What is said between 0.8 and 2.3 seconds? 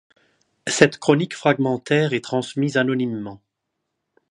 chronique fragmentaire est